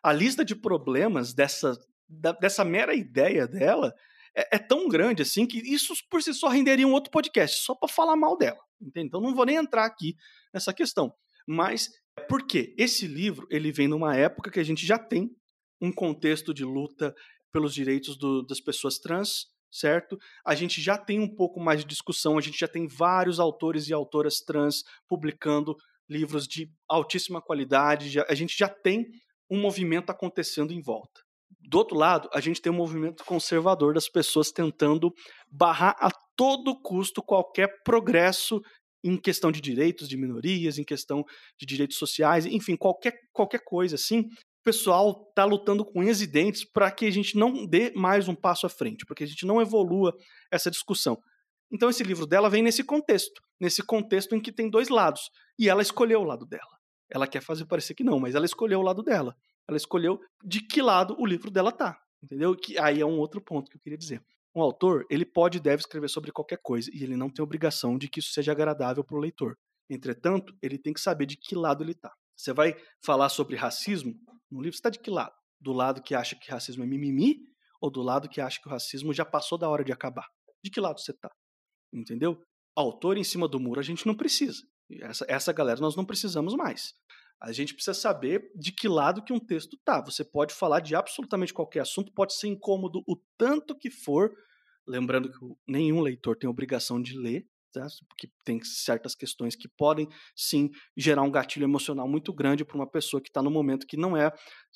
[0.04, 1.76] a lista de problemas dessa,
[2.09, 3.94] da, dessa mera ideia dela
[4.35, 7.74] é, é, tão grande assim que isso por si só renderia um outro podcast só
[7.74, 8.61] para falar mal dela.
[8.81, 9.09] Entende?
[9.09, 10.14] Então não vou nem entrar aqui
[10.52, 11.12] nessa questão.
[11.46, 11.90] Mas
[12.28, 12.74] por quê?
[12.78, 15.31] Esse livro ele vem numa época que a gente já tem
[15.81, 17.14] um contexto de luta
[17.59, 20.16] pelos direitos do, das pessoas trans, certo?
[20.47, 23.88] A gente já tem um pouco mais de discussão, a gente já tem vários autores
[23.88, 25.75] e autoras trans publicando
[26.09, 29.07] livros de altíssima qualidade, já, a gente já tem
[29.51, 31.21] um movimento acontecendo em volta.
[31.68, 35.12] Do outro lado, a gente tem um movimento conservador das pessoas tentando
[35.51, 38.61] barrar a todo custo qualquer progresso
[39.03, 41.25] em questão de direitos de minorias, em questão
[41.59, 44.29] de direitos sociais, enfim, qualquer, qualquer coisa assim,
[44.68, 48.35] pessoal está lutando com unhas e dentes para que a gente não dê mais um
[48.35, 50.14] passo à frente, para que a gente não evolua
[50.50, 51.18] essa discussão.
[51.72, 55.70] Então esse livro dela vem nesse contexto, nesse contexto em que tem dois lados, e
[55.70, 56.68] ela escolheu o lado dela.
[57.11, 59.35] Ela quer fazer parecer que não, mas ela escolheu o lado dela.
[59.66, 62.54] Ela escolheu de que lado o livro dela tá, entendeu?
[62.54, 64.22] Que aí é um outro ponto que eu queria dizer.
[64.54, 67.96] Um autor, ele pode e deve escrever sobre qualquer coisa, e ele não tem obrigação
[67.96, 69.57] de que isso seja agradável para o leitor.
[69.88, 72.12] Entretanto, ele tem que saber de que lado ele está.
[72.37, 74.14] Você vai falar sobre racismo
[74.50, 75.34] no livro, você está de que lado?
[75.61, 77.37] Do lado que acha que racismo é mimimi
[77.80, 80.28] ou do lado que acha que o racismo já passou da hora de acabar?
[80.62, 81.30] De que lado você está?
[81.92, 82.40] Entendeu?
[82.76, 84.62] Autor em cima do muro a gente não precisa.
[85.02, 86.94] Essa, essa galera nós não precisamos mais.
[87.40, 90.00] A gente precisa saber de que lado que um texto tá.
[90.00, 94.32] Você pode falar de absolutamente qualquer assunto, pode ser incômodo o tanto que for,
[94.87, 97.87] lembrando que nenhum leitor tem obrigação de ler, tá?
[98.09, 102.87] porque tem certas questões que podem sim gerar um gatilho emocional muito grande para uma
[102.90, 104.33] pessoa que está no momento que não é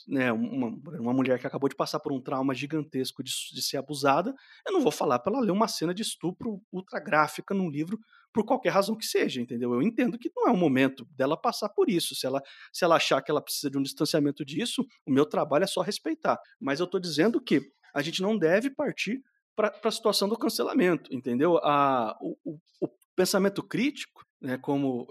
[0.06, 0.68] né, uma,
[1.00, 4.34] uma mulher que acabou de passar por um trauma gigantesco de, de ser abusada.
[4.66, 7.98] Eu não vou falar para ela ler uma cena de estupro ultra gráfica num livro
[8.32, 9.74] por qualquer razão que seja, entendeu?
[9.74, 12.14] Eu entendo que não é o momento dela passar por isso.
[12.14, 15.64] Se ela, se ela achar que ela precisa de um distanciamento disso, o meu trabalho
[15.64, 16.38] é só respeitar.
[16.58, 17.60] Mas eu estou dizendo que
[17.94, 19.22] a gente não deve partir
[19.54, 21.58] para a situação do cancelamento, entendeu?
[21.58, 25.06] A, o, o, o pensamento crítico, né, como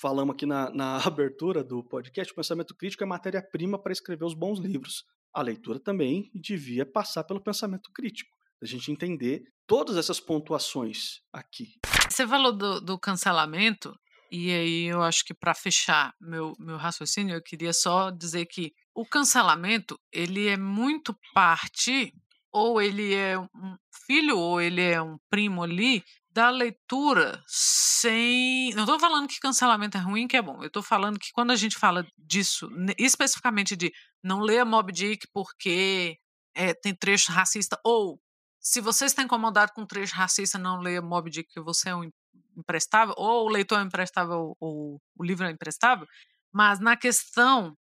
[0.00, 4.34] falamos aqui na, na abertura do podcast, o pensamento crítico é matéria-prima para escrever os
[4.34, 5.04] bons livros.
[5.32, 11.74] A leitura também devia passar pelo pensamento crítico, a gente entender todas essas pontuações aqui.
[12.08, 13.94] Você falou do, do cancelamento,
[14.30, 18.72] e aí eu acho que para fechar meu, meu raciocínio, eu queria só dizer que
[18.94, 22.12] o cancelamento ele é muito parte
[22.56, 28.72] ou ele é um filho ou ele é um primo ali da leitura sem.
[28.74, 30.62] Não estou falando que cancelamento é ruim, que é bom.
[30.62, 33.92] Eu estou falando que quando a gente fala disso, especificamente de
[34.22, 36.18] não ler Mob Dick porque
[36.54, 38.18] é, tem trecho racista, ou
[38.58, 42.10] se você está incomodado com trecho racista, não leia Mob Dick porque você é um
[42.56, 46.06] imprestável, ou o leitor é imprestável, ou o livro é imprestável.
[46.50, 47.76] Mas na questão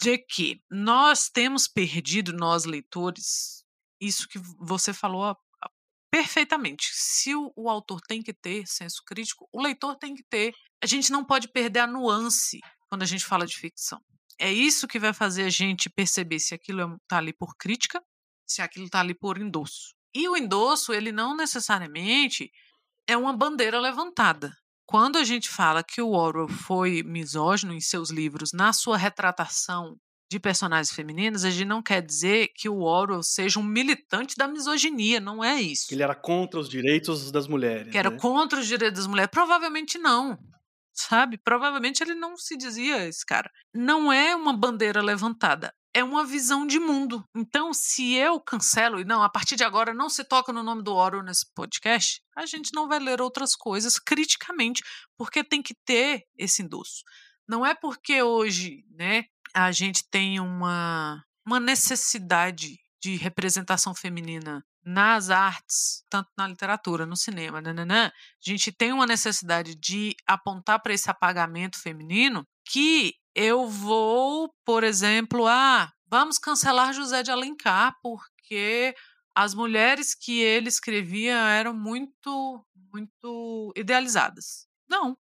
[0.00, 3.64] de que nós temos perdido, nós leitores,
[4.00, 5.36] isso que você falou
[6.10, 6.88] perfeitamente.
[6.92, 10.54] Se o, o, autor tem que ter senso crítico, o leitor tem que ter.
[10.82, 14.00] A gente não pode perder a nuance quando a gente fala de ficção.
[14.38, 18.02] É isso que vai fazer a gente perceber se aquilo está ali por crítica,
[18.46, 19.94] se aquilo está ali por endosso.
[20.14, 22.50] E o endosso, ele não necessariamente
[23.06, 24.56] é uma bandeira levantada.
[24.86, 29.98] Quando a gente fala que o Orwell foi misógino em seus livros, na sua retratação
[30.30, 34.48] de personagens femininas, a gente não quer dizer que o Orwell seja um militante da
[34.48, 35.86] misoginia, não é isso.
[35.92, 37.92] Ele era contra os direitos das mulheres.
[37.92, 38.18] Que era né?
[38.18, 39.30] contra os direitos das mulheres.
[39.30, 40.38] Provavelmente não.
[40.92, 41.38] Sabe?
[41.38, 43.50] Provavelmente ele não se dizia esse cara.
[43.74, 45.72] Não é uma bandeira levantada.
[45.94, 47.24] É uma visão de mundo.
[47.34, 50.82] Então, se eu cancelo e não, a partir de agora não se toca no nome
[50.82, 54.82] do Orwell nesse podcast, a gente não vai ler outras coisas criticamente,
[55.16, 57.02] porque tem que ter esse endosso.
[57.48, 65.30] Não é porque hoje, né, a gente tem uma, uma necessidade de representação feminina nas
[65.30, 70.94] artes, tanto na literatura, no cinema, nananã, a gente tem uma necessidade de apontar para
[70.94, 78.94] esse apagamento feminino que eu vou, por exemplo, ah, vamos cancelar José de Alencar porque
[79.34, 84.66] as mulheres que ele escrevia eram muito, muito idealizadas.
[84.88, 85.16] Não.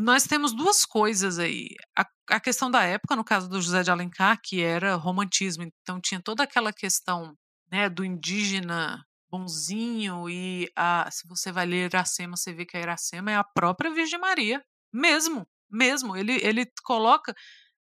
[0.00, 1.70] Nós temos duas coisas aí.
[1.96, 6.00] A, a questão da época, no caso do José de Alencar, que era romantismo, então
[6.00, 7.36] tinha toda aquela questão
[7.68, 12.80] né, do indígena bonzinho e a, se você vai ler Iracema, você vê que a
[12.80, 16.16] Iracema é a própria Virgem Maria, mesmo, mesmo.
[16.16, 17.34] Ele, ele coloca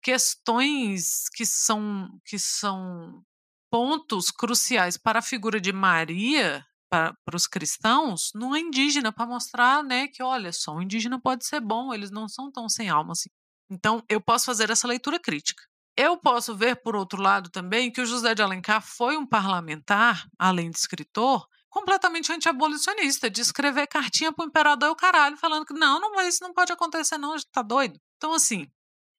[0.02, 3.22] questões que são que são
[3.70, 9.82] pontos cruciais para a figura de Maria para, os cristãos não é indígena para mostrar
[9.82, 13.12] né que olha só um indígena pode ser bom eles não são tão sem alma
[13.12, 13.30] assim
[13.70, 15.62] então eu posso fazer essa leitura crítica
[15.96, 20.26] eu posso ver por outro lado também que o José de Alencar foi um parlamentar
[20.38, 25.64] além de escritor completamente anti-abolicionista, de escrever cartinha para o imperador e o caralho, falando
[25.64, 27.98] que não, não, isso não pode acontecer, não, a gente tá doido.
[28.16, 28.66] Então, assim,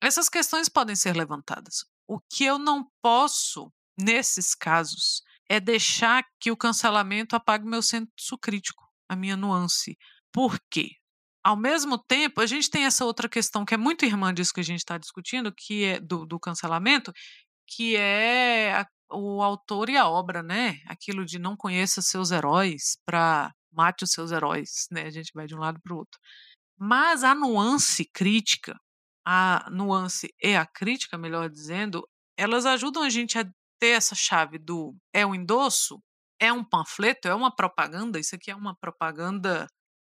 [0.01, 1.85] essas questões podem ser levantadas.
[2.07, 8.37] O que eu não posso, nesses casos, é deixar que o cancelamento apague meu senso
[8.41, 9.97] crítico, a minha nuance.
[10.31, 10.91] Por quê?
[11.43, 14.61] Ao mesmo tempo, a gente tem essa outra questão que é muito irmã disso que
[14.61, 17.11] a gente está discutindo, que é do, do cancelamento,
[17.67, 20.79] que é a, o autor e a obra, né?
[20.87, 25.03] Aquilo de não conheça seus heróis para mate os seus heróis, né?
[25.03, 26.17] A gente vai de um lado para o outro.
[26.79, 28.79] Mas a nuance crítica
[29.25, 33.45] a nuance e a crítica, melhor dizendo, elas ajudam a gente a
[33.81, 35.99] ter essa chave do é um endosso,
[36.39, 39.65] é um panfleto, é uma propaganda, isso aqui é uma propaganda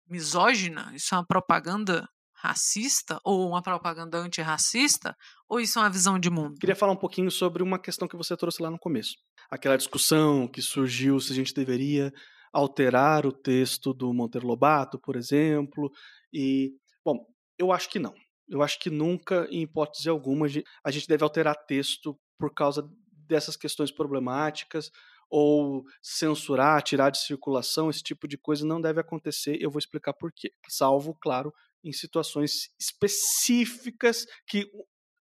[0.09, 5.13] misógina, isso é uma propaganda racista ou uma propaganda antirracista,
[5.49, 6.55] ou isso é uma visão de mundo?
[6.59, 9.15] Queria falar um pouquinho sobre uma questão que você trouxe lá no começo.
[9.51, 12.13] Aquela discussão que surgiu se a gente deveria
[12.53, 15.91] alterar o texto do Monteiro Lobato, por exemplo,
[16.33, 16.71] e
[17.03, 17.25] bom,
[17.59, 18.13] eu acho que não.
[18.47, 20.47] Eu acho que nunca, em hipótese alguma,
[20.85, 22.87] a gente deve alterar texto por causa
[23.27, 24.91] dessas questões problemáticas
[25.29, 29.57] ou censurar, tirar de circulação, esse tipo de coisa não deve acontecer.
[29.59, 30.51] Eu vou explicar por quê.
[30.67, 34.69] Salvo, claro, em situações específicas que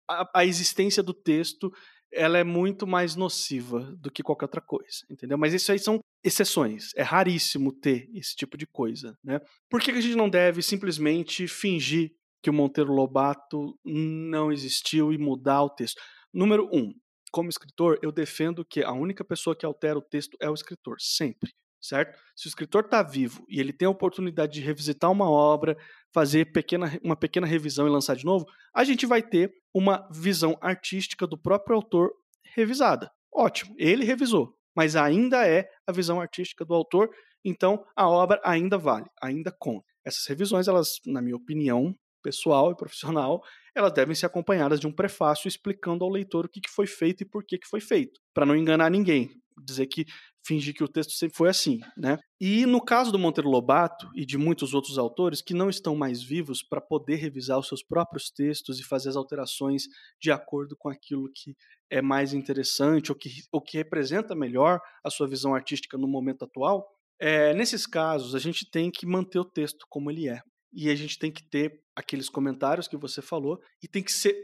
[0.08, 1.72] a, a existência do texto
[2.11, 5.37] ela é muito mais nociva do que qualquer outra coisa, entendeu?
[5.37, 6.90] Mas isso aí são exceções.
[6.96, 9.40] É raríssimo ter esse tipo de coisa, né?
[9.68, 15.18] Por que a gente não deve simplesmente fingir que o Monteiro Lobato não existiu e
[15.18, 16.00] mudar o texto.
[16.32, 16.94] Número um,
[17.30, 20.96] como escritor, eu defendo que a única pessoa que altera o texto é o escritor,
[21.00, 22.18] sempre, certo?
[22.36, 25.76] Se o escritor está vivo e ele tem a oportunidade de revisitar uma obra,
[26.12, 30.56] fazer pequena, uma pequena revisão e lançar de novo, a gente vai ter uma visão
[30.60, 32.10] artística do próprio autor
[32.54, 33.10] revisada.
[33.32, 37.10] Ótimo, ele revisou, mas ainda é a visão artística do autor,
[37.44, 39.86] então a obra ainda vale, ainda conta.
[40.04, 43.40] Essas revisões, elas, na minha opinião, pessoal e profissional,
[43.74, 47.26] elas devem ser acompanhadas de um prefácio explicando ao leitor o que foi feito e
[47.26, 49.31] por que foi feito, para não enganar ninguém,
[49.64, 50.04] dizer que
[50.46, 52.16] fingir que o texto sempre foi assim, né?
[52.40, 56.22] E no caso do Monteiro Lobato e de muitos outros autores que não estão mais
[56.22, 59.83] vivos para poder revisar os seus próprios textos e fazer as alterações
[60.20, 61.54] de acordo com aquilo que
[61.90, 66.44] é mais interessante ou que, ou que representa melhor a sua visão artística no momento
[66.44, 66.87] atual,
[67.20, 70.40] é, nesses casos a gente tem que manter o texto como ele é
[70.72, 74.37] e a gente tem que ter aqueles comentários que você falou e tem que ser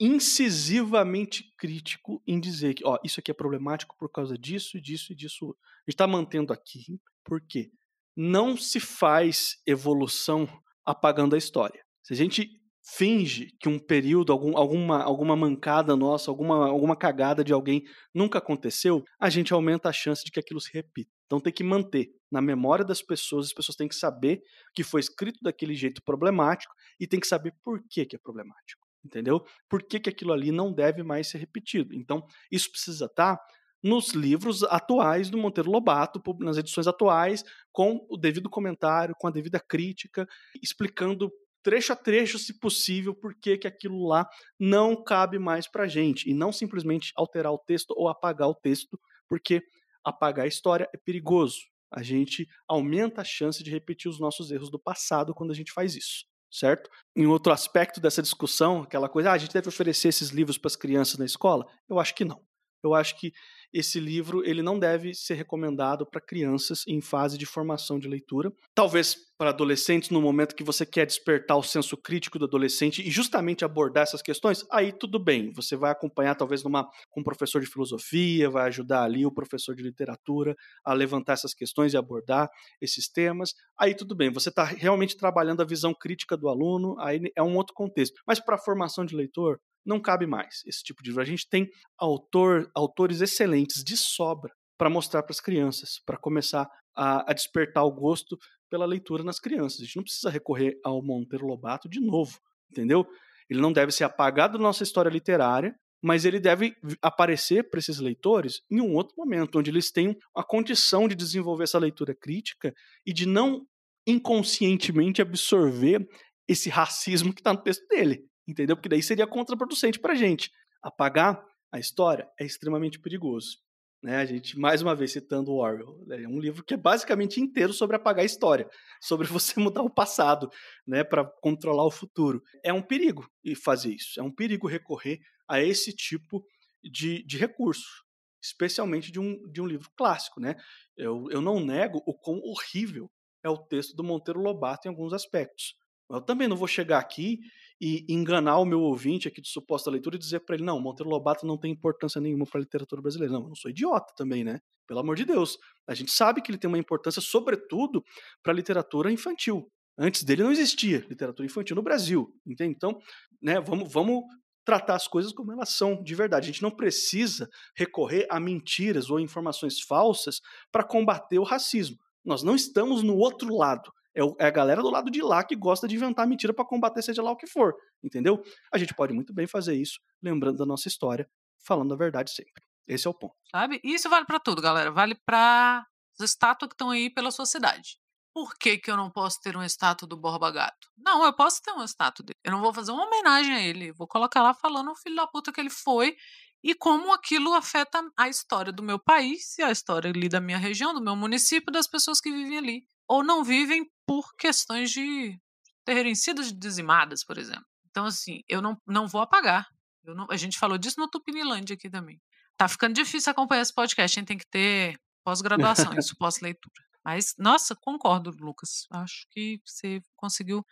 [0.00, 5.16] incisivamente crítico em dizer que, ó, isso aqui é problemático por causa disso, disso e
[5.16, 5.44] disso.
[5.46, 7.70] A gente está mantendo aqui, porque
[8.16, 10.48] não se faz evolução
[10.84, 11.84] apagando a história.
[12.02, 12.50] Se a gente
[12.84, 18.38] finge que um período, algum, alguma, alguma mancada nossa, alguma, alguma cagada de alguém nunca
[18.38, 21.10] aconteceu, a gente aumenta a chance de que aquilo se repita.
[21.26, 24.42] Então tem que manter na memória das pessoas, as pessoas têm que saber
[24.74, 28.82] que foi escrito daquele jeito problemático e tem que saber por que, que é problemático.
[29.04, 29.44] Entendeu?
[29.68, 31.92] Por que, que aquilo ali não deve mais ser repetido.
[31.92, 33.44] Então, isso precisa estar tá
[33.82, 39.30] nos livros atuais do Monteiro Lobato, nas edições atuais, com o devido comentário, com a
[39.30, 40.26] devida crítica,
[40.62, 46.30] explicando trecho a trecho, se possível, por que aquilo lá não cabe mais para gente.
[46.30, 49.62] E não simplesmente alterar o texto ou apagar o texto, porque
[50.04, 51.71] apagar a história é perigoso.
[51.92, 55.72] A gente aumenta a chance de repetir os nossos erros do passado quando a gente
[55.72, 56.90] faz isso, certo?
[57.16, 60.68] Em outro aspecto dessa discussão, aquela coisa, ah, a gente deve oferecer esses livros para
[60.68, 61.66] as crianças na escola?
[61.88, 62.40] Eu acho que não.
[62.82, 63.32] Eu acho que
[63.72, 68.52] esse livro ele não deve ser recomendado para crianças em fase de formação de leitura.
[68.74, 73.10] Talvez para adolescentes, no momento que você quer despertar o senso crítico do adolescente e
[73.10, 75.52] justamente abordar essas questões, aí tudo bem.
[75.54, 79.74] Você vai acompanhar talvez numa, com um professor de filosofia, vai ajudar ali o professor
[79.74, 80.54] de literatura
[80.84, 82.48] a levantar essas questões e abordar
[82.80, 83.52] esses temas.
[83.76, 84.30] Aí tudo bem.
[84.30, 88.20] Você está realmente trabalhando a visão crítica do aluno, aí é um outro contexto.
[88.24, 91.22] Mas para a formação de leitor, não cabe mais esse tipo de livro.
[91.22, 91.68] A gente tem
[91.98, 97.84] autor, autores excelentes de sobra para mostrar para as crianças, para começar a, a despertar
[97.84, 98.36] o gosto
[98.70, 99.80] pela leitura nas crianças.
[99.80, 102.38] A gente não precisa recorrer ao Monteiro Lobato de novo,
[102.70, 103.06] entendeu?
[103.48, 107.98] Ele não deve ser apagado da nossa história literária, mas ele deve aparecer para esses
[107.98, 112.74] leitores em um outro momento, onde eles tenham a condição de desenvolver essa leitura crítica
[113.06, 113.64] e de não
[114.06, 116.04] inconscientemente absorver
[116.48, 118.76] esse racismo que está no texto dele, entendeu?
[118.76, 120.50] Porque daí seria contraproducente para a gente.
[120.82, 123.58] Apagar a história é extremamente perigoso.
[124.02, 126.76] Né, a gente, mais uma vez, citando o Orwell, né, é um livro que é
[126.76, 128.68] basicamente inteiro sobre apagar a história,
[129.00, 130.50] sobre você mudar o passado
[130.84, 132.42] né, para controlar o futuro.
[132.64, 133.28] É um perigo
[133.62, 136.44] fazer isso, é um perigo recorrer a esse tipo
[136.82, 138.04] de, de recurso,
[138.42, 140.40] especialmente de um, de um livro clássico.
[140.40, 140.56] Né?
[140.96, 143.08] Eu, eu não nego o quão horrível
[143.44, 145.76] é o texto do Monteiro Lobato em alguns aspectos.
[146.16, 147.40] Eu também não vou chegar aqui
[147.80, 151.10] e enganar o meu ouvinte aqui de suposta leitura e dizer para ele, não, Monteiro
[151.10, 153.32] Lobato não tem importância nenhuma para a literatura brasileira.
[153.32, 154.60] Não, eu não sou idiota também, né?
[154.86, 155.58] Pelo amor de Deus.
[155.86, 158.04] A gente sabe que ele tem uma importância, sobretudo,
[158.42, 159.68] para a literatura infantil.
[159.98, 162.74] Antes dele não existia literatura infantil no Brasil, entende?
[162.74, 162.98] Então,
[163.42, 164.22] né, vamos, vamos
[164.64, 166.44] tratar as coisas como elas são de verdade.
[166.44, 170.40] A gente não precisa recorrer a mentiras ou informações falsas
[170.70, 171.96] para combater o racismo.
[172.24, 173.92] Nós não estamos no outro lado.
[174.14, 177.02] É, é a galera do lado de lá que gosta de inventar mentira para combater
[177.02, 178.42] seja lá o que for, entendeu?
[178.72, 181.28] A gente pode muito bem fazer isso, lembrando da nossa história,
[181.64, 182.62] falando a verdade sempre.
[182.86, 183.34] Esse é o ponto.
[183.50, 183.80] Sabe?
[183.82, 184.90] Isso vale para tudo, galera.
[184.90, 185.86] Vale para
[186.18, 187.98] as estátuas que estão aí pela sua cidade.
[188.34, 190.88] Por que, que eu não posso ter uma estátua do Borba Gato?
[190.96, 192.38] Não, eu posso ter uma estátua dele.
[192.42, 193.92] Eu não vou fazer uma homenagem a ele.
[193.92, 196.16] Vou colocar lá falando o filho da puta que ele foi
[196.64, 200.58] e como aquilo afeta a história do meu país e a história ali da minha
[200.58, 205.38] região, do meu município, das pessoas que vivem ali ou não vivem por questões de
[205.84, 207.64] terem sido dizimadas, por exemplo.
[207.90, 209.68] Então, assim, eu não, não vou apagar.
[210.04, 212.20] Não, a gente falou disso no Tupinilândia aqui também.
[212.56, 216.84] Tá ficando difícil acompanhar esse podcast, a gente tem que ter pós-graduação, isso, pós-leitura.
[217.04, 218.86] Mas, nossa, concordo, Lucas.
[218.90, 220.64] Acho que você conseguiu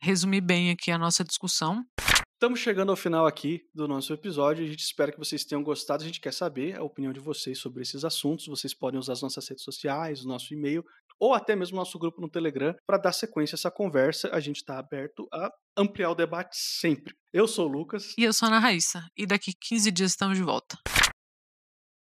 [0.00, 1.84] resumir bem aqui a nossa discussão.
[2.34, 4.64] Estamos chegando ao final aqui do nosso episódio.
[4.64, 6.02] A gente espera que vocês tenham gostado.
[6.02, 8.46] A gente quer saber a opinião de vocês sobre esses assuntos.
[8.46, 10.84] Vocês podem usar as nossas redes sociais, o nosso e-mail
[11.20, 14.30] ou até mesmo nosso grupo no Telegram para dar sequência a essa conversa.
[14.32, 17.14] A gente está aberto a ampliar o debate sempre.
[17.32, 18.14] Eu sou o Lucas.
[18.18, 19.04] E eu sou a Ana Raíssa.
[19.16, 20.76] E daqui 15 dias estamos de volta.